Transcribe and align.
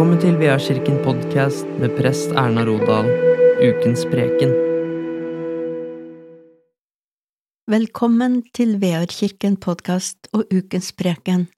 Velkommen 0.00 0.22
til 0.22 0.38
Viakirken 0.40 0.94
podkast 1.04 1.66
med 1.76 1.92
prest 1.92 2.30
Erna 2.32 2.62
Rodal, 2.64 3.10
ukens 3.60 4.06
preken. 4.08 4.54
Velkommen 7.68 8.38
til 8.56 8.78
Vearkirken 8.80 9.58
podkast 9.60 10.30
og 10.32 10.48
ukens 10.56 10.88
preken. 10.96 11.50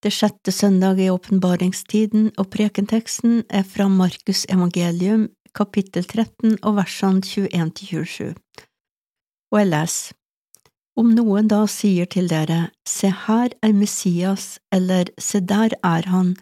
Det 0.00 0.08
sjette 0.08 0.56
søndag 0.56 1.04
i 1.04 1.10
åpenbaringstiden, 1.12 2.30
og 2.40 2.48
prekenteksten 2.56 3.42
er 3.52 3.68
fra 3.68 3.90
Markus 3.92 4.46
evangelium, 4.48 5.28
kapittel 5.52 6.08
13 6.08 6.56
og 6.62 6.78
versene 6.80 7.20
21–27. 7.20 8.32
Og 9.52 9.60
jeg 9.60 9.74
leser. 9.76 10.16
Om 10.96 11.10
noen 11.12 11.48
da 11.52 11.66
sier 11.68 12.08
til 12.08 12.30
dere, 12.30 12.70
Se 12.88 13.10
her 13.26 13.52
er 13.60 13.72
Messias, 13.76 14.56
eller 14.72 15.10
Se 15.20 15.42
der 15.44 15.74
er 15.84 16.08
han, 16.08 16.32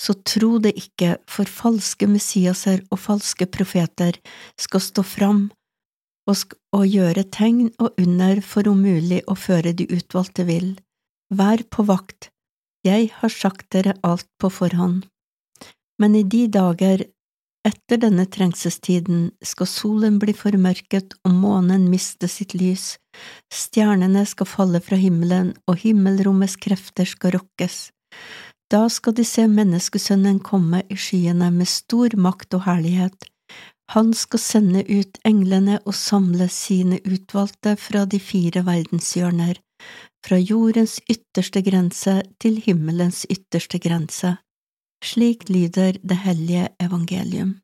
så 0.00 0.14
tro 0.24 0.56
det 0.64 0.72
ikke, 0.80 1.18
for 1.28 1.44
falske 1.44 2.08
Messiaser 2.08 2.80
og 2.88 3.02
falske 3.04 3.44
profeter 3.52 4.16
skal 4.56 4.80
stå 4.80 5.04
fram 5.04 5.42
og, 6.28 6.56
og 6.72 6.86
gjøre 6.88 7.26
tegn 7.36 7.68
og 7.76 8.00
under 8.00 8.40
for 8.40 8.70
om 8.72 8.80
mulig 8.80 9.20
å 9.28 9.36
føre 9.36 9.74
de 9.76 9.84
utvalgte 9.92 10.48
vill. 10.48 10.72
Vær 11.28 11.66
på 11.68 11.84
vakt, 11.84 12.30
jeg 12.88 13.10
har 13.20 13.32
sagt 13.32 13.68
dere 13.76 13.98
alt 14.00 14.28
på 14.40 14.48
forhånd. 14.48 15.04
Men 16.00 16.16
i 16.16 16.24
de 16.24 16.46
dager 16.48 17.04
etter 17.68 18.00
denne 18.00 18.24
trengselstiden 18.26 19.28
skal 19.44 19.68
solen 19.68 20.18
bli 20.22 20.34
formørket 20.36 21.16
og 21.26 21.34
månen 21.36 21.88
miste 21.92 22.28
sitt 22.30 22.54
lys, 22.56 22.96
stjernene 23.52 24.24
skal 24.28 24.48
falle 24.48 24.80
fra 24.84 24.98
himmelen 25.00 25.52
og 25.68 25.80
himmelrommets 25.84 26.56
krefter 26.60 27.08
skal 27.08 27.36
rokkes. 27.36 27.88
Da 28.72 28.84
skal 28.92 29.16
de 29.16 29.24
se 29.24 29.46
Menneskesønnen 29.48 30.40
komme 30.44 30.82
i 30.92 30.96
skyene 30.96 31.48
med 31.54 31.68
stor 31.70 32.16
makt 32.20 32.56
og 32.58 32.66
herlighet. 32.66 33.28
Han 33.94 34.12
skal 34.12 34.42
sende 34.44 34.82
ut 34.84 35.16
englene 35.24 35.78
og 35.86 35.96
samle 35.96 36.50
sine 36.52 36.98
utvalgte 37.08 37.72
fra 37.80 38.04
de 38.04 38.20
fire 38.20 38.66
verdenshjørner, 38.66 39.56
fra 40.26 40.36
jordens 40.36 40.98
ytterste 41.08 41.62
grense 41.64 42.18
til 42.42 42.60
himmelens 42.60 43.24
ytterste 43.32 43.80
grense. 43.80 44.36
Slik 45.04 45.48
lyder 45.48 45.98
det 46.02 46.18
hellige 46.24 46.68
evangelium. 46.80 47.60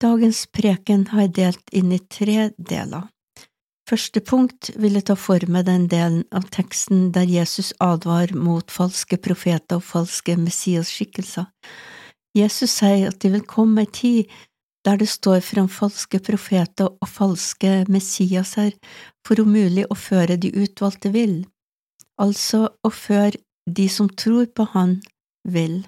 Dagens 0.00 0.46
preken 0.52 1.06
har 1.12 1.26
jeg 1.26 1.36
delt 1.36 1.70
inn 1.72 1.92
i 1.92 2.00
tre 2.12 2.50
deler. 2.56 3.08
Første 3.86 4.20
punkt 4.20 4.72
vil 4.74 4.98
jeg 4.98 5.06
ta 5.08 5.14
for 5.14 5.44
meg 5.48 5.68
den 5.68 5.86
delen 5.88 6.24
av 6.34 6.48
teksten 6.52 7.12
der 7.14 7.28
Jesus 7.30 7.70
advarer 7.80 8.34
mot 8.34 8.72
falske 8.74 9.16
profeter 9.22 9.78
og 9.78 9.86
falske 9.86 10.34
messiasskikkelser. 10.40 11.46
Jesus 12.36 12.74
sier 12.80 13.12
at 13.12 13.20
det 13.22 13.30
vil 13.32 13.46
komme 13.46 13.86
ei 13.86 13.92
tid 13.94 14.36
der 14.86 14.98
det 15.00 15.08
står 15.10 15.40
fram 15.42 15.68
falske 15.72 16.18
profeter 16.22 16.92
og 16.92 17.08
falske 17.10 17.84
messiaser 17.90 18.74
for 19.26 19.40
om 19.42 19.54
mulig 19.54 19.86
å 19.90 19.96
føre 19.98 20.36
de 20.38 20.52
utvalgte 20.54 21.10
vill, 21.14 21.40
altså 22.22 22.68
å 22.86 22.90
føre 22.90 23.40
de 23.66 23.88
som 23.90 24.10
tror 24.10 24.46
på 24.54 24.68
Han, 24.74 25.00
vill. 25.42 25.80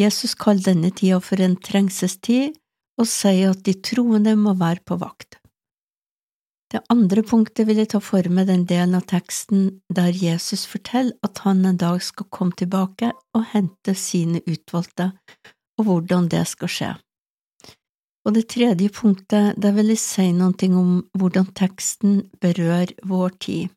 Jesus 0.00 0.34
kaller 0.36 0.72
denne 0.72 0.92
tida 0.92 1.18
for 1.24 1.40
en 1.40 1.56
trengselstid 1.56 2.56
og 3.00 3.08
sier 3.08 3.52
at 3.52 3.64
de 3.64 3.74
troende 3.80 4.36
må 4.36 4.54
være 4.60 4.84
på 4.84 4.98
vakt. 5.00 5.38
Det 6.72 6.82
andre 6.90 7.22
punktet 7.22 7.68
vil 7.68 7.78
jeg 7.78 7.92
ta 7.92 8.00
for 8.02 8.26
meg 8.32 8.48
den 8.48 8.64
delen 8.66 8.96
av 8.98 9.06
teksten 9.06 9.68
der 9.98 10.10
Jesus 10.10 10.64
forteller 10.66 11.14
at 11.26 11.44
han 11.44 11.62
en 11.64 11.78
dag 11.78 12.02
skal 12.02 12.26
komme 12.34 12.56
tilbake 12.58 13.12
og 13.36 13.44
hente 13.52 13.94
sine 13.94 14.42
utvalgte, 14.50 15.12
og 15.78 15.86
hvordan 15.86 16.26
det 16.32 16.42
skal 16.50 16.72
skje. 16.76 16.90
Og 18.26 18.34
det 18.34 18.48
tredje 18.50 18.90
punktet, 18.90 19.54
der 19.62 19.76
vil 19.76 19.92
jeg 19.94 20.02
si 20.02 20.26
noe 20.34 20.70
om 20.74 20.90
hvordan 21.14 21.52
teksten 21.54 22.24
berører 22.42 22.96
vår 23.06 23.36
tid. 23.38 23.70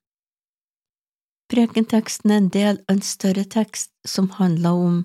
Prekenteksten 1.54 2.34
er 2.34 2.42
en 2.42 2.50
del 2.54 2.82
av 2.88 2.96
en 2.96 3.06
større 3.06 3.46
tekst 3.46 3.94
som 4.06 4.32
handler 4.42 4.82
om 4.90 4.98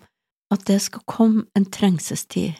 at 0.54 0.64
det 0.70 0.80
skal 0.86 1.04
komme 1.10 1.44
en 1.58 1.66
trengselstid. 1.66 2.54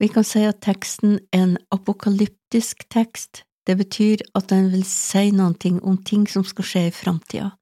Vi 0.00 0.08
kan 0.12 0.26
si 0.28 0.44
at 0.44 0.60
teksten 0.64 1.18
er 1.32 1.42
en 1.42 1.58
apokalyptisk 1.72 2.84
tekst, 2.92 3.46
det 3.66 3.78
betyr 3.80 4.22
at 4.38 4.50
den 4.52 4.68
vil 4.70 4.84
si 4.86 5.30
noe 5.34 5.72
om 5.82 5.96
ting 5.98 6.26
som 6.30 6.44
skal 6.46 6.68
skje 6.68 6.82
i 6.88 6.94
framtida. 6.94 7.54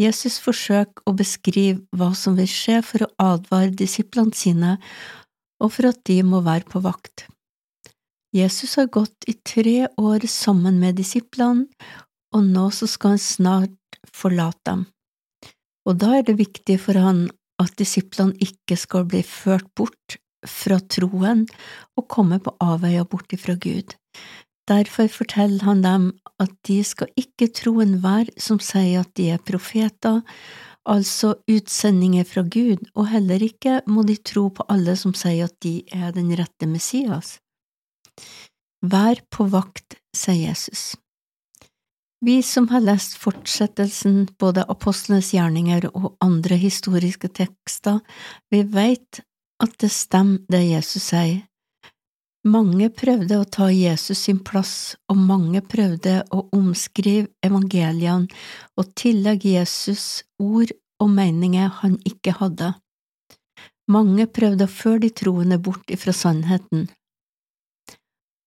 Jesus 0.00 0.38
forsøker 0.42 1.04
å 1.06 1.12
beskrive 1.14 1.82
hva 1.94 2.10
som 2.16 2.34
vil 2.38 2.48
skje 2.50 2.80
for 2.86 3.04
å 3.04 3.12
advare 3.20 3.74
disiplene 3.76 4.34
sine, 4.34 4.78
og 5.62 5.74
for 5.76 5.92
at 5.92 6.00
de 6.08 6.22
må 6.26 6.40
være 6.42 6.66
på 6.72 6.82
vakt. 6.82 7.28
Jesus 8.32 8.78
har 8.80 8.88
gått 8.88 9.28
i 9.28 9.36
tre 9.44 9.86
år 10.00 10.24
sammen 10.26 10.80
med 10.80 10.96
disiplene, 10.98 11.68
og 12.32 12.48
nå 12.48 12.70
så 12.72 12.88
skal 12.88 13.14
han 13.14 13.22
snart 13.22 14.00
forlate 14.08 14.64
dem. 14.64 14.86
Og 15.84 15.98
da 16.00 16.16
er 16.16 16.24
det 16.24 16.38
viktig 16.40 16.78
for 16.80 16.96
han 16.96 17.26
at 17.64 17.78
disiplene 17.78 18.36
ikke 18.42 18.76
skal 18.78 19.06
bli 19.08 19.22
ført 19.26 19.68
bort 19.78 20.18
fra 20.48 20.78
troen 20.90 21.44
og 21.98 22.08
komme 22.10 22.40
på 22.42 22.54
avveier 22.62 23.06
bort 23.08 23.32
ifra 23.34 23.54
Gud. 23.54 23.94
Derfor 24.70 25.08
forteller 25.10 25.64
han 25.66 25.82
dem 25.82 26.10
at 26.42 26.52
de 26.66 26.78
skal 26.86 27.10
ikke 27.18 27.50
tro 27.54 27.80
enhver 27.82 28.30
som 28.40 28.60
sier 28.62 29.02
at 29.02 29.10
de 29.18 29.30
er 29.34 29.42
profeter, 29.42 30.22
altså 30.88 31.34
utsendinger 31.50 32.26
fra 32.26 32.42
Gud, 32.46 32.82
og 32.94 33.10
heller 33.10 33.42
ikke 33.42 33.80
må 33.86 34.06
de 34.06 34.16
tro 34.18 34.48
på 34.54 34.66
alle 34.70 34.96
som 34.98 35.14
sier 35.18 35.50
at 35.50 35.58
de 35.62 35.80
er 35.94 36.14
den 36.14 36.30
rette 36.38 36.66
Messias. 36.70 37.38
Vær 38.82 39.22
på 39.30 39.46
vakt, 39.50 39.98
sier 40.14 40.48
Jesus. 40.50 40.92
Vi 42.24 42.42
som 42.42 42.68
har 42.68 42.80
lest 42.80 43.16
fortsettelsen, 43.18 44.28
både 44.38 44.62
apostlenes 44.70 45.32
gjerninger 45.34 45.88
og 45.90 46.12
andre 46.22 46.54
historiske 46.54 47.26
tekster, 47.34 47.98
vi 48.46 48.60
veit 48.62 49.24
at 49.62 49.74
det 49.82 49.90
stemmer 49.90 50.38
det 50.46 50.60
Jesus 50.68 51.08
sier. 51.10 51.40
Mange 52.46 52.92
prøvde 52.94 53.40
å 53.40 53.48
ta 53.56 53.68
Jesus 53.74 54.22
sin 54.28 54.38
plass, 54.38 54.94
og 55.10 55.18
mange 55.18 55.64
prøvde 55.66 56.20
å 56.30 56.44
omskrive 56.54 57.26
evangeliene 57.42 58.30
og 58.78 58.94
tillegge 58.98 59.56
Jesus 59.56 60.22
ord 60.38 60.70
og 61.02 61.10
meninger 61.10 61.74
han 61.82 61.98
ikke 62.06 62.38
hadde. 62.38 62.72
Mange 63.90 64.30
prøvde 64.30 64.70
å 64.70 64.74
føre 64.78 65.08
de 65.08 65.14
troende 65.24 65.58
bort 65.58 65.90
ifra 65.90 66.14
sannheten. 66.14 66.86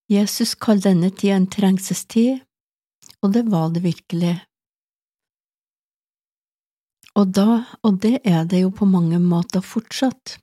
Jesus 0.08 0.56
kaller 0.56 0.94
denne 0.94 1.12
tida 1.12 1.42
en 1.42 1.52
trengselstid, 1.52 2.45
og 3.22 3.34
det 3.36 3.46
var 3.52 3.72
det 3.74 3.84
virkelig. 3.86 4.36
Og 7.16 7.32
da, 7.32 7.64
og 7.84 8.02
det 8.04 8.20
er 8.28 8.44
det 8.50 8.66
jo 8.66 8.74
på 8.76 8.88
mange 8.90 9.20
måter 9.24 9.64
fortsatt. 9.64 10.38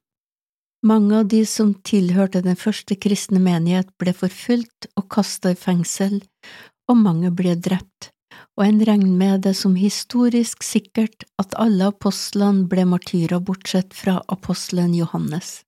Mange 0.82 1.20
av 1.20 1.28
de 1.30 1.44
som 1.46 1.74
tilhørte 1.86 2.40
den 2.42 2.56
første 2.58 2.96
kristne 2.98 3.38
menighet, 3.42 3.92
ble 4.02 4.14
forfulgt 4.16 4.88
og 4.96 5.06
kasta 5.12 5.52
i 5.52 5.58
fengsel, 5.58 6.22
og 6.90 6.98
mange 6.98 7.30
ble 7.30 7.54
drept, 7.54 8.10
og 8.58 8.64
en 8.66 8.80
regner 8.88 9.18
med 9.20 9.44
det 9.46 9.54
som 9.58 9.76
historisk 9.78 10.64
sikkert 10.66 11.28
at 11.38 11.54
alle 11.60 11.92
apostlene 11.92 12.66
ble 12.72 12.88
martyrer 12.88 13.44
bortsett 13.44 13.94
fra 13.94 14.18
apostelen 14.32 14.96
Johannes. 14.96 15.60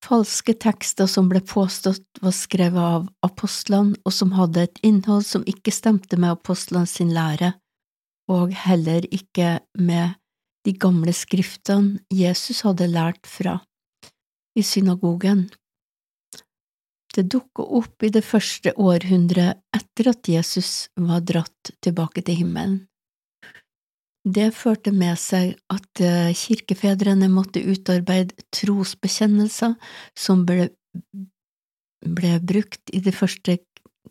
Falske 0.00 0.54
tekster 0.56 1.06
som 1.10 1.28
ble 1.28 1.42
påstått 1.44 2.22
var 2.24 2.32
skrevet 2.32 2.80
av 2.80 3.08
apostlene, 3.26 3.98
og 4.04 4.14
som 4.16 4.32
hadde 4.32 4.64
et 4.64 4.80
innhold 4.86 5.26
som 5.28 5.44
ikke 5.48 5.74
stemte 5.74 6.16
med 6.16 6.32
apostlene 6.38 6.88
sin 6.88 7.12
lære, 7.12 7.52
og 8.32 8.54
heller 8.64 9.04
ikke 9.12 9.58
med 9.76 10.16
de 10.64 10.72
gamle 10.76 11.12
skriftene 11.16 12.00
Jesus 12.12 12.62
hadde 12.64 12.88
lært 12.88 13.28
fra 13.28 13.58
i 14.56 14.64
synagogen. 14.66 15.48
Det 17.14 17.26
dukket 17.26 17.72
opp 17.80 18.04
i 18.06 18.12
det 18.14 18.22
første 18.24 18.72
århundret 18.78 19.58
etter 19.74 20.12
at 20.12 20.28
Jesus 20.30 20.88
var 20.96 21.24
dratt 21.26 21.72
tilbake 21.82 22.22
til 22.22 22.44
himmelen. 22.44 22.84
Det 24.24 24.50
førte 24.52 24.92
med 24.92 25.16
seg 25.16 25.54
at 25.72 26.02
eh, 26.04 26.32
kirkefedrene 26.36 27.30
måtte 27.32 27.62
utarbeide 27.64 28.36
trosbekjennelser 28.52 29.78
som 30.18 30.44
ble, 30.48 30.68
ble 32.04 32.34
brukt 32.44 32.92
i 32.92 33.00
den 33.00 33.16
første 33.16 33.56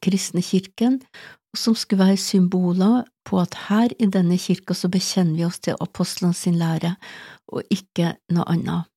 kristne 0.01 0.41
kirken, 0.41 0.97
og 1.53 1.61
som 1.61 1.77
skulle 1.77 2.07
være 2.07 2.21
symboler 2.21 3.03
på 3.25 3.37
at 3.41 3.57
her 3.67 3.93
i 4.01 4.09
denne 4.09 4.37
kirka 4.41 4.73
så 4.73 4.89
bekjenner 4.89 5.37
vi 5.37 5.45
oss 5.45 5.61
til 5.61 5.77
apostlene 5.81 6.33
sin 6.37 6.57
lære, 6.57 6.95
og 7.53 7.69
ikke 7.69 8.15
noe 8.33 8.49
annet. 8.49 8.89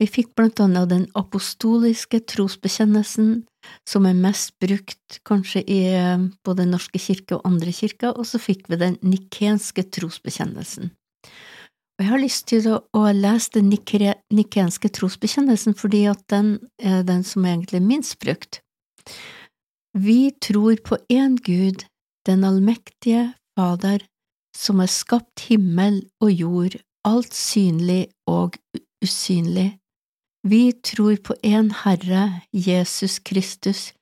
Vi 0.00 0.08
fikk 0.10 0.34
blant 0.36 0.60
annet 0.60 0.90
den 0.90 1.06
apostoliske 1.18 2.20
trosbekjennelsen, 2.28 3.46
som 3.88 4.06
er 4.06 4.18
mest 4.18 4.54
brukt 4.62 5.18
kanskje 5.26 5.62
i 5.66 5.80
både 6.46 6.46
både 6.46 6.68
norske 6.68 7.00
kirke 7.02 7.38
og 7.38 7.48
andre 7.48 7.72
kirker, 7.74 8.14
og 8.14 8.28
så 8.28 8.38
fikk 8.42 8.68
vi 8.70 8.78
den 8.80 8.98
nikenske 9.02 9.86
trosbekjennelsen. 9.96 10.92
Og 11.96 12.04
jeg 12.04 12.12
har 12.12 12.20
lyst 12.20 12.44
til 12.50 12.66
å 12.76 13.02
lese 13.16 13.54
den 13.56 13.70
nikenske 13.72 14.90
trosbekjennelsen 14.92 15.76
fordi 15.78 16.04
at 16.10 16.20
den 16.28 16.58
er 16.76 17.00
den 17.08 17.24
som 17.24 17.46
er 17.46 17.56
egentlig 17.56 17.80
minst 17.82 18.18
brukt. 18.20 18.60
Vi 19.96 20.28
tror 20.44 20.76
på 20.84 20.98
én 21.08 21.38
Gud, 21.40 21.86
den 22.28 22.44
allmektige 22.44 23.30
Fader, 23.56 24.04
som 24.56 24.82
har 24.82 24.92
skapt 24.92 25.46
himmel 25.48 26.02
og 26.20 26.32
jord, 26.36 26.76
alt 27.08 27.32
synlig 27.32 28.10
og 28.28 28.58
usynlig. 29.04 29.78
Vi 30.46 30.72
tror 30.72 31.16
på 31.16 31.34
én 31.42 31.72
Herre, 31.82 32.42
Jesus 32.52 33.18
Kristus, 33.18 33.92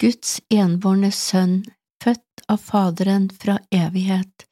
Guds 0.00 0.40
enbårne 0.50 1.10
Sønn, 1.10 1.64
født 2.02 2.44
av 2.48 2.62
Faderen 2.62 3.30
fra 3.30 3.58
evighet, 3.74 4.46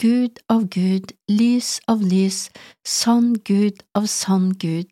Gud 0.00 0.40
av 0.48 0.66
Gud, 0.72 1.12
lys 1.28 1.80
av 1.88 2.00
lys, 2.00 2.48
sann 2.86 3.34
Gud 3.44 3.82
av 3.96 4.06
sann 4.08 4.54
Gud, 4.56 4.88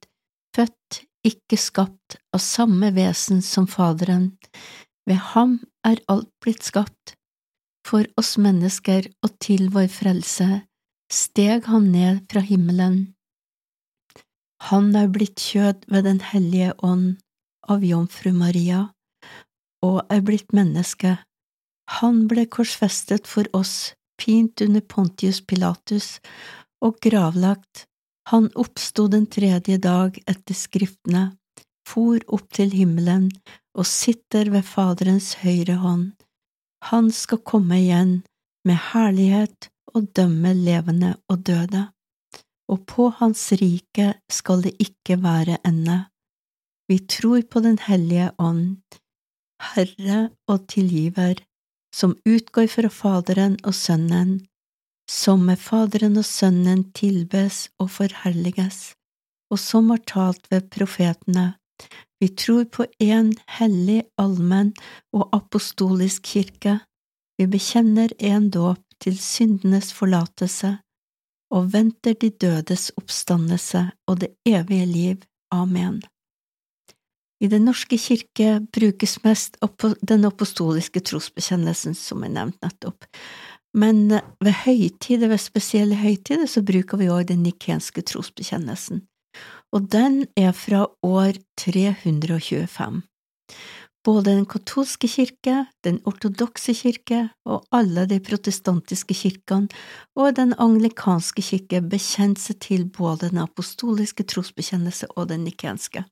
født, 0.56 1.02
ikke 1.24 1.56
skapt, 1.56 2.18
av 2.36 2.44
samme 2.44 2.92
vesen 2.96 3.40
som 3.42 3.66
Faderen. 3.66 4.34
Ved 5.08 5.20
ham 5.32 5.58
er 5.88 6.00
alt 6.12 6.28
blitt 6.44 6.64
skapt. 6.68 7.14
For 7.88 8.04
oss 8.20 8.36
mennesker 8.36 9.08
og 9.24 9.38
til 9.40 9.70
vår 9.72 9.88
frelse 9.88 10.48
steg 11.08 11.64
han 11.72 11.88
ned 11.92 12.26
fra 12.28 12.42
himmelen. 12.44 13.14
Han 14.66 14.94
er 14.96 15.08
blitt 15.08 15.38
kjød 15.38 15.86
ved 15.88 16.04
Den 16.04 16.20
hellige 16.20 16.74
ånd 16.82 17.18
av 17.68 17.84
jomfru 17.84 18.32
Maria, 18.32 18.88
og 19.84 20.02
er 20.10 20.24
blitt 20.26 20.52
menneske. 20.52 21.18
Han 22.00 22.26
ble 22.28 22.46
korsfestet 22.50 23.26
for 23.30 23.46
oss 23.56 23.94
pint 24.18 24.60
under 24.60 24.82
Pontius 24.82 25.40
Pilatus 25.40 26.18
og 26.84 26.98
gravlagt, 27.04 27.86
han 28.28 28.50
oppstod 28.60 29.14
den 29.14 29.24
tredje 29.32 29.78
dag 29.80 30.18
etter 30.28 30.56
skriftene, 30.56 31.30
for 31.88 32.20
opp 32.28 32.50
til 32.52 32.74
himmelen 32.76 33.30
og 33.78 33.86
sitter 33.88 34.50
ved 34.52 34.66
Faderens 34.68 35.30
høyre 35.40 35.78
hånd. 35.80 36.10
Han 36.92 37.08
skal 37.14 37.40
komme 37.40 37.78
igjen 37.80 38.18
med 38.68 38.76
herlighet 38.90 39.70
og 39.94 40.10
dømme 40.18 40.52
levende 40.52 41.14
og 41.32 41.40
døde, 41.48 41.86
og 42.68 42.84
på 42.86 43.08
hans 43.18 43.50
rike 43.60 44.12
skal 44.32 44.62
det 44.66 44.74
ikke 44.82 45.18
være 45.22 45.58
ende. 45.66 46.04
Vi 46.88 46.98
tror 46.98 47.42
på 47.42 47.60
Den 47.60 47.78
hellige 47.78 48.30
ånd, 48.38 48.82
Herre 49.74 50.30
og 50.48 50.68
tilgiver, 50.68 51.40
som 51.94 52.16
utgår 52.24 52.68
fra 52.72 52.88
Faderen 52.88 53.56
og 53.64 53.74
Sønnen, 53.74 54.46
som 55.10 55.44
med 55.48 55.58
Faderen 55.58 56.16
og 56.20 56.24
Sønnen 56.24 56.84
tilbes 56.92 57.68
og 57.78 57.90
forherliges, 57.90 58.94
og 59.50 59.58
som 59.58 59.90
har 59.90 60.04
talt 60.06 60.50
ved 60.50 60.68
profetene. 60.70 61.54
Vi 62.20 62.28
tror 62.28 62.64
på 62.64 62.84
én 63.02 63.32
hellig, 63.58 64.02
allmenn 64.18 64.72
og 65.14 65.28
apostolisk 65.32 66.22
kirke. 66.22 66.78
Vi 67.38 67.46
bekjenner 67.46 68.12
én 68.18 68.50
dåp 68.50 68.82
til 69.00 69.18
syndenes 69.22 69.92
forlatelse 69.94 70.78
og 71.54 71.72
venter 71.72 72.14
de 72.20 72.30
dødes 72.30 72.90
oppstandelse 73.00 73.88
og 74.08 74.20
det 74.20 74.34
evige 74.46 74.86
liv. 74.86 75.26
Amen. 75.50 76.02
I 77.40 77.46
Den 77.46 77.68
norske 77.68 77.98
kirke 77.98 78.58
brukes 78.74 79.18
mest 79.24 79.56
den 80.08 80.24
apostoliske 80.24 81.00
trosbekjennelsen, 81.00 81.94
som 81.94 82.24
er 82.26 82.34
nevnt 82.34 82.58
nettopp, 82.62 83.06
men 83.74 84.10
ved 84.42 84.54
høytider, 84.64 85.28
ved 85.28 85.38
spesielle 85.38 85.94
høytider, 85.94 86.46
så 86.46 86.64
bruker 86.66 86.98
vi 86.98 87.08
også 87.08 87.28
den 87.30 87.44
nikenske 87.46 88.02
trosbekjennelsen, 88.02 89.04
og 89.72 89.86
den 89.92 90.26
er 90.36 90.52
fra 90.52 90.86
år 91.06 91.38
325. 91.60 93.02
Både 94.06 94.30
den 94.30 94.46
katolske 94.46 95.08
kirke, 95.10 95.66
den 95.84 95.98
ortodokse 96.06 96.72
kirke 96.74 97.24
og 97.44 97.66
alle 97.74 98.06
de 98.06 98.20
protestantiske 98.22 99.14
kirkene 99.14 99.68
og 100.16 100.36
den 100.38 100.54
anglikanske 100.54 101.42
kirke 101.42 101.82
bekjente 101.82 102.40
seg 102.40 102.60
til 102.64 102.86
både 102.86 103.32
den 103.32 103.42
apostoliske 103.42 104.24
trosbekjennelse 104.30 105.10
og 105.16 105.28
den 105.32 105.44
nikenske 105.48 106.04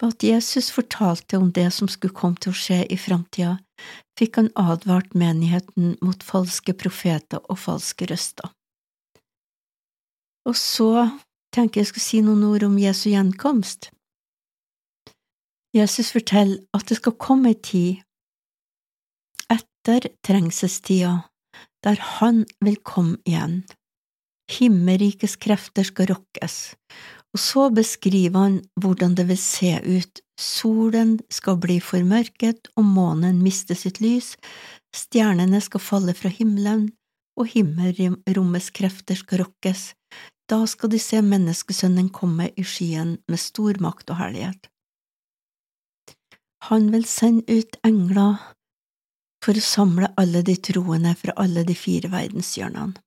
Ved 0.00 0.14
at 0.14 0.24
Jesus 0.24 0.70
fortalte 0.72 1.36
om 1.36 1.50
det 1.52 1.72
som 1.76 1.88
skulle 1.88 2.16
komme 2.16 2.36
til 2.40 2.52
å 2.52 2.56
skje 2.56 2.84
i 2.88 2.96
framtida, 2.96 3.58
fikk 4.16 4.38
han 4.40 4.48
advart 4.56 5.12
menigheten 5.12 5.96
mot 6.00 6.24
falske 6.24 6.72
profeter 6.72 7.42
og 7.48 7.60
falske 7.60 8.08
røster. 8.08 8.48
Og 10.48 10.56
så 10.56 11.08
tenker 11.54 11.82
jeg 11.82 11.90
skal 11.90 12.04
si 12.04 12.20
noen 12.24 12.46
ord 12.48 12.64
om 12.64 12.78
Jesu 12.80 13.10
gjenkomst. 13.10 13.90
Jesus 15.76 16.10
forteller 16.12 16.62
at 16.74 16.88
det 16.90 16.98
skal 16.98 17.18
komme 17.20 17.52
ei 17.52 17.58
tid 17.62 18.00
etter 19.50 20.10
trengselstida 20.26 21.20
der 21.84 22.00
han 22.18 22.44
vil 22.64 22.76
komme 22.84 23.18
igjen. 23.28 23.62
Himmelrikes 24.50 25.36
krefter 25.40 25.86
skal 25.86 26.10
rokkes, 26.10 26.56
og 27.32 27.40
så 27.40 27.68
beskriver 27.72 28.36
han 28.36 28.58
hvordan 28.82 29.14
det 29.18 29.28
vil 29.30 29.38
se 29.40 29.76
ut, 29.84 30.20
solen 30.40 31.18
skal 31.30 31.60
bli 31.62 31.78
formørket 31.84 32.72
og 32.76 32.88
månen 32.88 33.42
miste 33.44 33.76
sitt 33.78 34.00
lys, 34.02 34.34
stjernene 34.96 35.60
skal 35.62 35.84
falle 35.84 36.16
fra 36.18 36.32
himmelen, 36.34 36.88
og 37.38 37.48
himmelrommets 37.54 38.72
krefter 38.74 39.16
skal 39.16 39.44
rokkes, 39.44 39.92
da 40.50 40.64
skal 40.66 40.90
de 40.90 40.98
se 40.98 41.20
menneskesønnen 41.22 42.10
komme 42.10 42.50
i 42.58 42.66
skyen 42.66 43.14
med 43.30 43.40
stor 43.40 43.78
makt 43.80 44.10
og 44.10 44.18
herlighet. 44.18 44.69
Han 46.68 46.90
vil 46.92 47.06
sende 47.08 47.46
ut 47.48 47.78
engler 47.86 48.40
for 49.44 49.56
å 49.56 49.64
samle 49.64 50.10
alle 50.20 50.42
de 50.44 50.56
troende 50.60 51.14
fra 51.16 51.34
alle 51.40 51.64
de 51.64 51.76
fire 51.76 52.10
verdenshjørnene. 52.12 53.00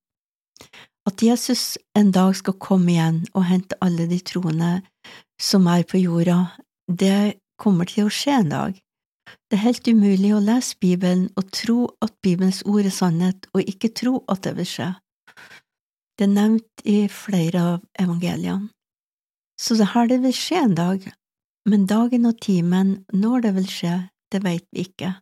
At 1.04 1.22
Jesus 1.22 1.78
en 2.00 2.14
dag 2.16 2.32
skal 2.40 2.56
komme 2.64 2.94
igjen 2.94 3.20
og 3.34 3.46
hente 3.50 3.78
alle 3.84 4.08
de 4.08 4.20
troende 4.24 4.78
som 5.42 5.68
er 5.68 5.84
på 5.84 6.00
jorda, 6.00 6.56
det 6.88 7.40
kommer 7.60 7.90
til 7.90 8.08
å 8.08 8.14
skje 8.14 8.38
en 8.40 8.54
dag. 8.54 8.78
Det 9.50 9.58
er 9.58 9.66
helt 9.66 9.88
umulig 9.88 10.32
å 10.36 10.42
lese 10.44 10.80
Bibelen 10.82 11.28
og 11.40 11.52
tro 11.56 11.78
at 12.04 12.16
Bibelens 12.24 12.62
ord 12.66 12.88
er 12.88 12.96
sannhet, 12.96 13.48
og 13.54 13.68
ikke 13.68 13.92
tro 13.96 14.22
at 14.32 14.46
det 14.48 14.56
vil 14.58 14.70
skje. 14.70 14.90
Det 16.18 16.28
er 16.28 16.34
nevnt 16.34 16.86
i 16.88 16.98
flere 17.12 17.66
av 17.74 17.84
evangeliene. 18.00 18.72
Så 19.60 19.78
det 19.80 19.92
her 19.94 20.10
det 20.10 20.22
vil 20.24 20.36
skje 20.36 20.64
en 20.64 20.76
dag, 20.78 21.04
men 21.70 21.86
dagen 21.88 22.28
og 22.28 22.40
timen 22.44 22.96
når 23.14 23.46
det 23.46 23.54
vil 23.58 23.70
skje, 23.72 23.96
det 24.32 24.42
veit 24.44 24.66
vi 24.72 24.88
ikke, 24.88 25.14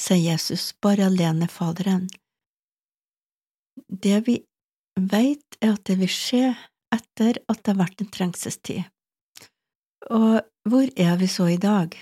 sier 0.00 0.32
Jesus, 0.32 0.72
bare 0.82 1.08
alene 1.10 1.48
Faderen. 1.50 2.08
Det 3.88 4.18
vi 4.26 4.40
veit, 4.98 5.58
er 5.62 5.76
at 5.76 5.84
det 5.86 5.98
vil 6.00 6.10
skje 6.10 6.52
etter 6.94 7.38
at 7.48 7.62
det 7.62 7.74
har 7.74 7.80
vært 7.82 8.02
en 8.02 8.12
trengselstid. 8.12 8.86
Og 10.10 10.40
hvor 10.68 10.90
er 10.96 11.18
vi 11.20 11.28
så 11.30 11.48
i 11.52 11.60
dag? 11.60 11.94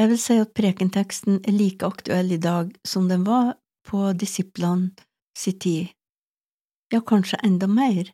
Jeg 0.00 0.08
vil 0.08 0.20
si 0.20 0.36
at 0.40 0.54
prekenteksten 0.56 1.42
er 1.44 1.56
like 1.56 1.86
aktuell 1.86 2.32
i 2.32 2.40
dag 2.40 2.70
som 2.86 3.08
den 3.10 3.26
var 3.26 3.56
på 3.88 4.12
disiplene 4.16 4.94
si 5.36 5.52
tid, 5.52 5.90
ja, 6.92 7.00
kanskje 7.00 7.38
enda 7.46 7.68
mer, 7.70 8.10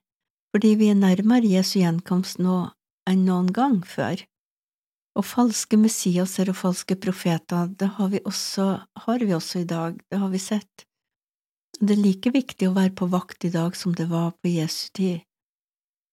fordi 0.55 0.75
vi 0.79 0.91
er 0.93 0.99
nærmere 0.99 1.49
Jesu 1.49 1.79
gjenkomst 1.81 2.39
nå 2.43 2.59
enn 3.09 3.25
noen 3.29 3.53
gang 3.55 3.81
før. 3.87 4.23
Og 5.17 5.25
falske 5.25 5.79
messiaser 5.81 6.51
og 6.53 6.59
falske 6.59 6.97
profeter, 7.01 7.71
det 7.81 7.89
har 7.97 8.11
vi 8.13 8.21
også, 8.29 8.67
har 9.07 9.25
vi 9.25 9.33
også 9.35 9.63
i 9.63 9.69
dag, 9.71 9.97
det 10.11 10.21
har 10.21 10.33
vi 10.33 10.43
sett. 10.43 10.85
Det 11.81 11.97
er 11.97 12.03
like 12.03 12.33
viktig 12.33 12.69
å 12.69 12.77
være 12.77 12.95
på 12.97 13.09
vakt 13.13 13.45
i 13.45 13.53
dag 13.53 13.77
som 13.77 13.95
det 13.97 14.09
var 14.13 14.35
på 14.41 14.53
Jesu 14.53 14.89
tid. 14.97 15.25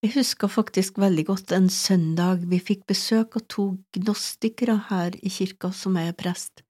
Jeg 0.03 0.17
husker 0.17 0.51
faktisk 0.51 0.97
veldig 0.99 1.23
godt 1.29 1.53
en 1.55 1.69
søndag 1.71 2.41
vi 2.51 2.59
fikk 2.59 2.81
besøk 2.91 3.37
av 3.39 3.45
to 3.47 3.67
gnostikere 3.95 4.75
her 4.89 5.15
i 5.15 5.31
kirka 5.31 5.71
som 5.71 5.95
er 5.95 6.11
prest. 6.19 6.65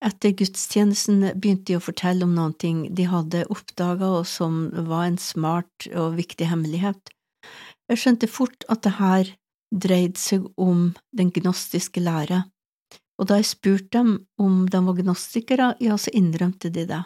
Etter 0.00 0.32
gudstjenesten 0.36 1.20
begynte 1.36 1.68
de 1.68 1.76
å 1.76 1.84
fortelle 1.84 2.24
om 2.24 2.32
noen 2.36 2.54
ting 2.56 2.80
de 2.96 3.04
hadde 3.10 3.44
oppdaga 3.52 4.08
og 4.20 4.24
som 4.28 4.70
var 4.88 5.04
en 5.10 5.20
smart 5.20 5.88
og 5.92 6.16
viktig 6.16 6.48
hemmelighet. 6.48 7.12
Jeg 7.90 8.02
skjønte 8.02 8.28
fort 8.30 8.66
at 8.72 8.82
det 8.86 8.96
her 8.98 9.32
dreide 9.70 10.18
seg 10.18 10.46
om 10.58 10.92
den 11.16 11.32
gnostiske 11.34 12.02
lære, 12.02 12.44
og 13.16 13.28
da 13.30 13.38
jeg 13.40 13.48
spurte 13.48 13.90
dem 13.98 14.16
om 14.42 14.64
de 14.70 14.80
var 14.86 14.98
gnostikere, 15.00 15.74
ja, 15.80 15.96
så 15.96 16.12
innrømte 16.14 16.70
de 16.72 16.86
det. 16.88 17.02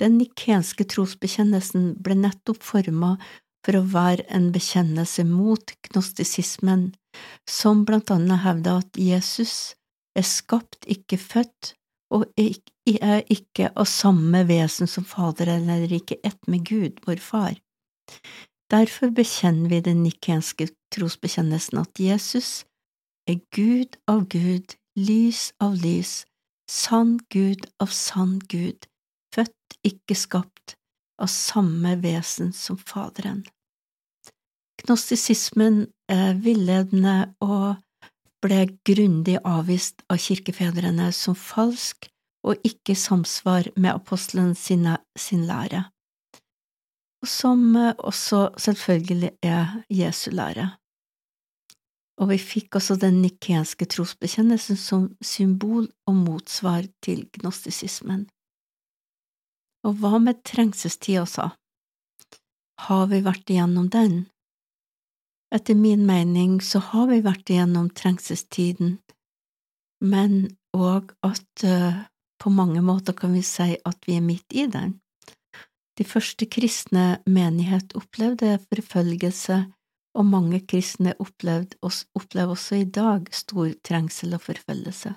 Den 0.00 0.16
nikenske 0.18 0.86
trosbekjennelsen 0.90 1.92
ble 2.02 2.16
nettopp 2.18 2.62
formet 2.66 3.22
for 3.64 3.78
å 3.78 3.86
være 3.94 4.26
en 4.34 4.50
bekjennelse 4.54 5.24
mot 5.28 5.72
gnostisismen, 5.88 6.90
som 7.48 7.84
blant 7.86 8.10
annet 8.12 8.42
hevda 8.44 8.78
at 8.82 8.98
Jesus 9.00 9.74
er 10.18 10.26
skapt, 10.26 10.82
ikke 10.90 11.18
født, 11.20 11.74
og 12.14 12.26
er 12.38 13.22
ikke 13.32 13.70
av 13.74 13.88
samme 13.90 14.44
vesen 14.48 14.90
som 14.90 15.06
Fader 15.08 15.50
eller 15.56 15.90
ikke 15.92 16.20
ett 16.22 16.40
med 16.50 16.66
Gud, 16.68 17.00
vår 17.06 17.22
Far. 17.22 17.56
Derfor 18.74 19.12
bekjenner 19.14 19.70
vi 19.70 19.78
den 19.86 20.00
nikenske 20.02 20.66
trosbekjennelsen 20.94 21.78
at 21.78 22.00
Jesus 22.00 22.64
er 23.30 23.38
Gud 23.54 23.94
av 24.10 24.24
Gud, 24.32 24.74
lys 24.98 25.52
av 25.62 25.76
lys, 25.78 26.24
sann 26.70 27.20
Gud 27.30 27.68
av 27.78 27.92
sann 27.94 28.40
Gud, 28.50 28.88
født, 29.34 29.78
ikke 29.86 30.16
skapt, 30.18 30.74
av 31.22 31.30
samme 31.30 31.94
vesen 32.02 32.50
som 32.56 32.80
Faderen. 32.80 33.44
Gnostisismen 34.82 35.84
er 36.10 36.34
villedende 36.42 37.34
og 37.44 37.76
ble 38.42 38.64
grundig 38.82 39.38
avvist 39.46 40.02
av 40.10 40.18
kirkefedrene 40.18 41.12
som 41.14 41.38
falsk 41.38 42.10
og 42.44 42.66
ikke 42.66 42.98
samsvar 42.98 43.70
med 43.76 43.94
apostelen 43.94 44.56
sin, 44.58 44.88
sin 45.16 45.46
lære, 45.46 45.86
som 47.28 47.76
også 47.76 48.50
selvfølgelig 48.60 49.30
er 49.42 49.82
Jesu 49.90 50.30
lære. 50.30 50.70
Og 52.22 52.30
vi 52.30 52.38
fikk 52.38 52.78
også 52.78 52.96
den 53.02 53.18
nikenske 53.24 53.88
trosbekjennelsen 53.90 54.78
som 54.78 55.08
symbol 55.22 55.88
og 56.06 56.14
motsvar 56.14 56.86
til 57.02 57.26
gnostisismen. 57.34 58.28
Og 59.84 59.98
hva 60.00 60.20
med 60.22 60.44
trengselstida, 60.46 61.26
sa? 61.26 61.50
Har 62.86 63.08
vi 63.10 63.20
vært 63.24 63.50
igjennom 63.50 63.90
den? 63.90 64.24
Etter 65.54 65.76
min 65.78 66.06
mening 66.06 66.58
så 66.62 66.80
har 66.82 67.10
vi 67.10 67.20
vært 67.22 67.50
igjennom 67.50 67.90
trengselstiden, 67.94 68.96
men 70.02 70.56
òg 70.74 71.12
at 71.22 71.66
uh, 71.66 72.02
på 72.42 72.50
mange 72.50 72.82
måter 72.82 73.14
kan 73.14 73.34
vi 73.36 73.42
si 73.46 73.76
at 73.78 74.08
vi 74.08 74.16
er 74.18 74.24
midt 74.24 74.56
i 74.56 74.66
den. 74.70 74.98
De 75.98 76.04
første 76.04 76.46
kristne 76.50 77.20
menighet 77.26 77.94
opplevde 77.94 78.58
forfølgelse, 78.66 79.58
og 80.14 80.26
mange 80.26 80.60
kristne 80.66 81.14
opplever 81.22 82.50
også 82.50 82.80
i 82.80 82.86
dag 82.86 83.28
stor 83.34 83.70
trengsel 83.86 84.34
og 84.34 84.42
forfølgelse. 84.42 85.14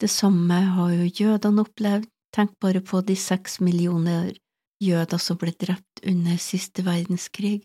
Det 0.00 0.10
samme 0.10 0.54
har 0.76 0.90
jo 0.92 1.10
jødene 1.20 1.64
opplevd, 1.64 2.08
tenk 2.34 2.56
bare 2.60 2.80
på 2.80 3.00
de 3.00 3.16
seks 3.16 3.60
millioner 3.60 4.32
jøder 4.82 5.20
som 5.22 5.38
ble 5.38 5.52
drept 5.52 6.02
under 6.04 6.36
siste 6.36 6.84
verdenskrig, 6.84 7.62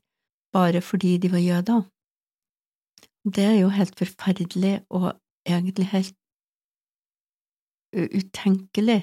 bare 0.53 0.81
fordi 0.81 1.17
de 1.17 1.31
var 1.31 1.43
jøder. 1.43 1.81
Det 3.25 3.43
er 3.43 3.57
jo 3.59 3.69
helt 3.73 3.95
forferdelig 3.99 4.75
og 4.89 5.11
egentlig 5.47 5.87
helt 5.91 6.15
utenkelig 7.93 9.01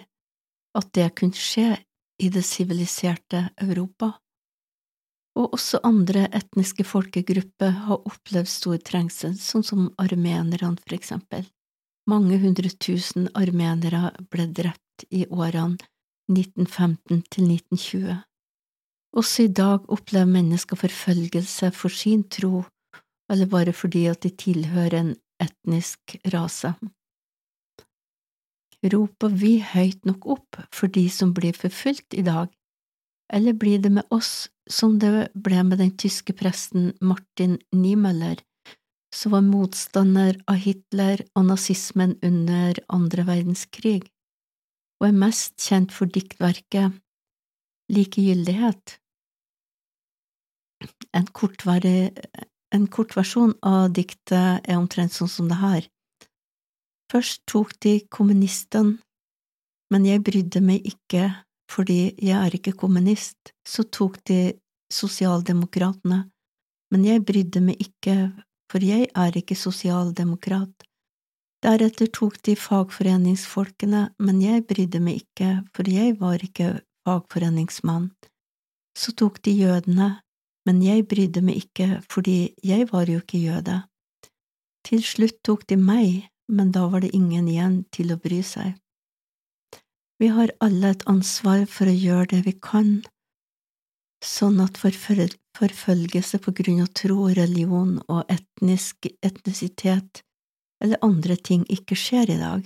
at 0.78 0.86
det 0.94 1.10
kunne 1.18 1.36
skje 1.36 1.74
i 2.22 2.30
det 2.32 2.44
siviliserte 2.46 3.48
Europa. 3.60 4.12
Og 5.36 5.52
også 5.52 5.82
andre 5.84 6.24
etniske 6.32 6.86
folkegrupper 6.88 7.74
har 7.88 8.06
opplevd 8.08 8.48
stor 8.48 8.78
trengsel, 8.80 9.34
sånn 9.36 9.64
som 9.66 9.90
armenerne, 10.00 10.76
for 10.80 10.96
eksempel. 10.96 11.44
Mange 12.08 12.38
hundre 12.40 12.70
tusen 12.80 13.28
armenere 13.34 14.14
ble 14.30 14.46
drept 14.54 15.04
i 15.10 15.26
årene 15.26 15.76
1915 16.30 17.22
til 17.30 17.50
1920. 17.50 18.16
Også 19.16 19.46
i 19.46 19.52
dag 19.52 19.84
opplever 19.92 20.28
mennesker 20.28 20.78
forfølgelse 20.78 21.70
for 21.74 21.92
sin 21.92 22.24
tro, 22.32 22.64
eller 23.32 23.50
bare 23.50 23.72
fordi 23.72 24.06
at 24.10 24.22
de 24.22 24.30
tilhører 24.30 24.98
en 25.00 25.14
etnisk 25.42 26.16
rase. 26.32 26.74
Roper 28.92 29.32
vi 29.32 29.56
høyt 29.64 30.04
nok 30.06 30.26
opp 30.36 30.58
for 30.74 30.92
de 30.92 31.06
som 31.10 31.32
blir 31.34 31.56
forfulgt 31.56 32.14
i 32.14 32.24
dag, 32.26 32.50
eller 33.32 33.56
blir 33.58 33.80
det 33.82 33.90
med 33.96 34.06
oss 34.14 34.48
som 34.70 34.98
det 35.02 35.30
ble 35.34 35.62
med 35.66 35.80
den 35.82 35.94
tyske 35.98 36.34
presten 36.36 36.92
Martin 37.00 37.56
Niemöller, 37.74 38.38
som 39.14 39.32
var 39.32 39.46
motstander 39.46 40.36
av 40.50 40.60
Hitler 40.62 41.22
og 41.34 41.48
nazismen 41.48 42.16
under 42.26 42.78
andre 42.92 43.24
verdenskrig, 43.26 44.04
og 45.00 45.08
er 45.08 45.18
mest 45.24 45.56
kjent 45.62 45.94
for 45.94 46.10
diktverket 46.10 47.00
Likegyldighet? 47.92 48.96
En, 51.14 51.28
en 52.74 52.86
kortversjon 52.92 53.54
av 53.64 53.92
diktet 53.94 54.66
er 54.66 54.76
omtrent 54.76 55.14
sånn 55.14 55.30
som 55.30 55.50
det 55.50 55.60
her. 55.60 55.86
Først 57.12 57.42
tok 57.46 57.74
de 57.84 58.00
kommunisten, 58.10 58.96
men 59.92 60.06
jeg 60.06 60.24
brydde 60.26 60.62
meg 60.64 60.86
ikke 60.86 61.28
fordi 61.70 62.14
jeg 62.22 62.36
er 62.38 62.54
ikke 62.54 62.76
kommunist, 62.78 63.52
så 63.66 63.82
tok 63.90 64.20
de 64.30 64.54
sosialdemokratene, 64.92 66.20
men 66.94 67.06
jeg 67.06 67.24
brydde 67.26 67.62
meg 67.62 67.80
ikke, 67.82 68.30
for 68.70 68.82
jeg 68.86 69.08
er 69.14 69.38
ikke 69.38 69.58
sosialdemokrat. 69.58 70.86
Deretter 71.64 72.10
tok 72.14 72.38
de 72.46 72.54
fagforeningsfolkene, 72.54 74.02
men 74.22 74.42
jeg 74.42 74.66
brydde 74.68 75.00
meg 75.02 75.24
ikke, 75.24 75.50
for 75.74 75.90
jeg 75.90 76.14
var 76.20 76.42
ikke 76.42 76.76
fagforeningsmann. 77.06 78.12
Så 78.96 79.12
tok 79.18 79.42
de 79.44 79.56
jødene, 79.56 80.12
men 80.66 80.82
jeg 80.82 81.06
brydde 81.08 81.42
meg 81.46 81.64
ikke 81.64 82.00
fordi 82.10 82.54
jeg 82.64 82.88
var 82.92 83.10
jo 83.10 83.20
ikke 83.22 83.42
jøde. 83.42 83.80
Til 84.86 85.02
slutt 85.02 85.42
tok 85.46 85.66
de 85.70 85.78
meg, 85.80 86.28
men 86.48 86.72
da 86.72 86.86
var 86.88 87.02
det 87.02 87.14
ingen 87.16 87.48
igjen 87.48 87.84
til 87.94 88.12
å 88.14 88.20
bry 88.20 88.42
seg. 88.46 88.74
Vi 90.18 90.30
har 90.32 90.52
alle 90.64 90.94
et 90.94 91.04
ansvar 91.10 91.66
for 91.68 91.90
å 91.90 91.96
gjøre 91.96 92.30
det 92.32 92.42
vi 92.46 92.54
kan, 92.68 93.02
sånn 94.24 94.62
at 94.64 94.78
forfølgelse 94.80 96.40
på 96.42 96.54
grunn 96.56 96.80
av 96.84 96.92
tro, 96.96 97.26
religion 97.36 97.98
og 98.08 98.24
etnisk 98.32 99.10
etnisitet 99.20 100.22
eller 100.82 101.00
andre 101.04 101.36
ting 101.36 101.64
ikke 101.72 101.96
skjer 101.98 102.32
i 102.32 102.40
dag. 102.40 102.64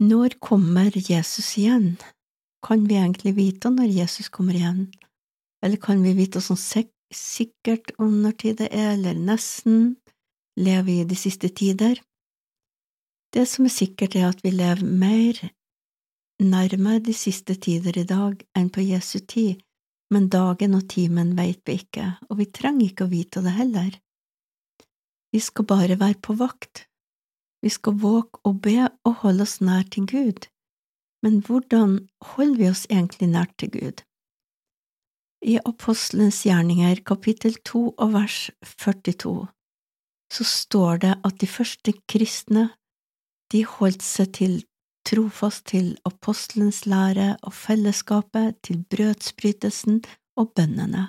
Når 0.00 0.38
kommer 0.40 0.94
Jesus 0.94 1.56
igjen? 1.60 1.96
Kan 2.64 2.86
vi 2.88 2.96
egentlig 3.00 3.34
vite 3.36 3.70
når 3.72 3.92
Jesus 3.92 4.28
kommer 4.32 4.56
igjen, 4.56 4.86
eller 5.64 5.80
kan 5.80 6.02
vi 6.04 6.12
vite 6.16 6.42
sånn 6.44 6.58
sikkert 6.60 7.92
om 7.98 8.20
når 8.22 8.34
tid 8.42 8.58
det 8.60 8.68
er, 8.68 8.94
eller 8.94 9.16
nesten, 9.16 9.96
lever 10.60 11.00
i 11.00 11.08
de 11.08 11.16
siste 11.16 11.48
tider? 11.48 12.00
Det 13.34 13.46
som 13.48 13.66
er 13.66 13.74
sikkert, 13.74 14.16
er 14.16 14.28
at 14.30 14.44
vi 14.44 14.52
lever 14.54 14.84
mer 14.84 15.40
nærmere 16.40 17.02
de 17.04 17.14
siste 17.14 17.54
tider 17.54 17.98
i 18.00 18.06
dag 18.08 18.40
enn 18.56 18.70
på 18.72 18.84
Jesu 18.84 19.20
tid, 19.20 19.60
men 20.10 20.30
dagen 20.32 20.74
og 20.74 20.88
timen 20.90 21.36
veit 21.38 21.60
vi 21.66 21.78
ikke, 21.82 22.06
og 22.28 22.40
vi 22.40 22.48
trenger 22.50 22.88
ikke 22.88 23.06
å 23.06 23.12
vite 23.12 23.42
det 23.44 23.54
heller. 23.54 23.98
Vi 25.30 25.38
skal 25.38 25.68
bare 25.70 25.98
være 26.00 26.18
på 26.18 26.34
vakt. 26.34 26.86
Vi 27.62 27.70
skal 27.70 28.00
våge 28.02 28.40
og 28.44 28.62
be 28.64 28.88
og 29.04 29.20
holde 29.22 29.46
oss 29.46 29.60
nær 29.60 29.84
til 29.92 30.08
Gud. 30.10 30.48
Men 31.22 31.42
hvordan 31.44 32.08
holder 32.34 32.58
vi 32.58 32.68
oss 32.70 32.86
egentlig 32.90 33.28
nært 33.30 33.54
til 33.60 33.70
Gud? 33.70 34.02
I 35.44 35.58
Apostelens 35.64 36.42
gjerninger, 36.44 37.04
kapittel 37.06 37.54
2 37.64 37.82
og 37.96 38.12
vers 38.12 38.50
42, 38.64 39.46
så 40.32 40.46
står 40.46 41.02
det 41.04 41.14
at 41.26 41.38
de 41.42 41.48
første 41.50 41.94
kristne, 42.08 42.70
de 43.50 43.64
holdt 43.66 44.04
seg 44.06 44.32
til 44.36 44.60
trofast 45.06 45.64
til 45.70 45.94
apostelens 46.06 46.84
lære 46.86 47.34
og 47.42 47.54
fellesskapet, 47.56 48.60
til 48.62 48.82
brødsbrytelsen 48.92 50.02
og 50.38 50.52
bønnene. 50.54 51.08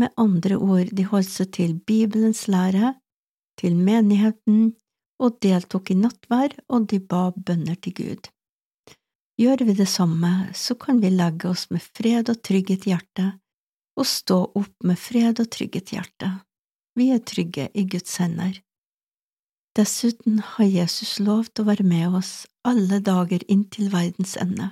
Med 0.00 0.14
andre 0.18 0.56
ord, 0.56 0.90
de 0.96 1.04
holdt 1.06 1.30
seg 1.30 1.52
til 1.54 1.76
Bibelens 1.86 2.46
lære, 2.48 2.94
til 3.60 3.76
menigheten, 3.76 4.74
og 5.22 5.38
deltok 5.42 5.92
i 5.92 5.98
nattvær, 5.98 6.56
og 6.68 6.88
de 6.90 6.98
ba 6.98 7.28
bønner 7.30 7.78
til 7.78 7.94
Gud. 7.94 8.30
Gjør 9.38 9.64
vi 9.66 9.74
det 9.78 9.88
samme, 9.90 10.50
så 10.54 10.74
kan 10.78 11.00
vi 11.02 11.10
legge 11.10 11.48
oss 11.50 11.68
med 11.70 11.82
fred 11.82 12.30
og 12.30 12.42
trygghet 12.42 12.86
i 12.86 12.94
hjertet, 12.94 13.38
og 13.98 14.06
stå 14.06 14.40
opp 14.58 14.74
med 14.86 14.98
fred 14.98 15.38
og 15.42 15.50
trygghet 15.54 15.92
i 15.92 15.98
hjertet. 15.98 16.42
Vi 16.94 17.10
er 17.10 17.22
trygge 17.26 17.68
i 17.74 17.84
Guds 17.90 18.16
hender. 18.22 18.60
Dessuten 19.74 20.38
har 20.38 20.68
Jesus 20.70 21.16
lovt 21.18 21.58
å 21.58 21.66
være 21.66 21.82
med 21.82 22.14
oss 22.20 22.44
alle 22.62 23.00
dager 23.02 23.42
inntil 23.50 23.90
verdens 23.90 24.36
ende, 24.38 24.68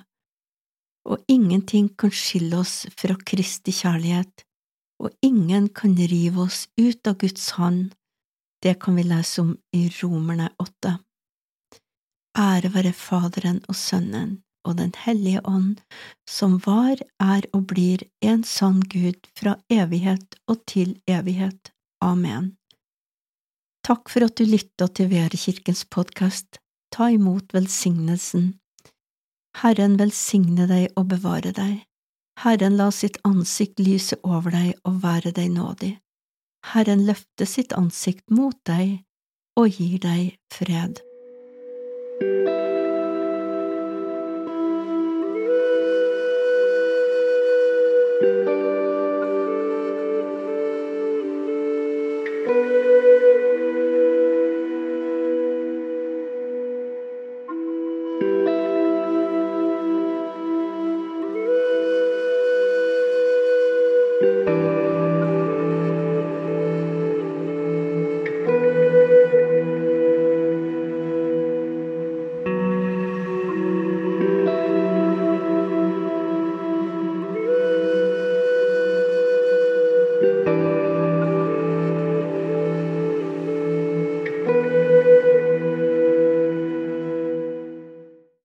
og 1.02 1.24
ingenting 1.26 1.88
kan 1.98 2.14
skille 2.14 2.60
oss 2.62 2.84
fra 2.94 3.16
Kristi 3.26 3.74
kjærlighet, 3.74 4.44
og 5.02 5.10
ingen 5.26 5.66
kan 5.74 5.96
rive 5.98 6.44
oss 6.46 6.68
ut 6.78 7.10
av 7.10 7.18
Guds 7.24 7.48
hånd. 7.58 7.96
Det 8.62 8.76
kan 8.78 8.94
vi 8.94 9.08
lese 9.08 9.42
om 9.42 9.56
i 9.74 9.88
Romerne 9.98 10.52
åtte. 10.62 10.94
Ære 12.38 12.70
være 12.76 12.94
Faderen 12.94 13.58
og 13.66 13.74
Sønnen 13.76 14.38
og 14.62 14.78
Den 14.78 14.94
hellige 14.94 15.42
ånd, 15.42 15.82
som 16.30 16.60
var, 16.62 17.02
er 17.18 17.42
og 17.52 17.66
blir 17.74 18.06
en 18.22 18.44
sann 18.46 18.78
Gud 18.86 19.26
fra 19.34 19.56
evighet 19.66 20.38
og 20.46 20.62
til 20.70 21.00
evighet. 21.10 21.71
Amen. 22.02 22.56
Takk 23.86 24.10
for 24.10 24.26
at 24.26 24.36
du 24.38 24.46
lytta 24.46 24.88
til 24.90 25.10
Verekirkens 25.12 25.86
podkast. 25.90 26.58
ta 26.92 27.08
imot 27.08 27.54
velsignelsen. 27.54 28.50
Herren 29.62 29.94
velsigne 29.96 30.66
deg 30.68 30.92
og 31.00 31.06
bevare 31.08 31.52
deg. 31.56 31.78
Herren 32.44 32.76
la 32.76 32.90
sitt 32.92 33.16
ansikt 33.24 33.80
lyse 33.80 34.18
over 34.28 34.52
deg 34.52 34.74
og 34.84 35.00
være 35.04 35.32
deg 35.32 35.54
nådig. 35.56 35.94
Herren 36.74 37.06
løfte 37.08 37.48
sitt 37.48 37.72
ansikt 37.72 38.28
mot 38.30 38.58
deg 38.68 39.00
og 39.56 39.72
gir 39.72 39.98
deg 40.04 40.36
fred. 40.52 41.00